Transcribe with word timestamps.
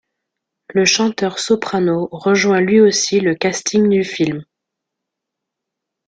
Le 0.69 0.83
chanteur 0.83 1.37
Soprano 1.37 2.09
rejoint 2.11 2.59
lui 2.59 2.81
aussi 2.81 3.19
le 3.19 3.35
casting 3.35 3.87
du 3.87 4.03
film. 4.03 4.43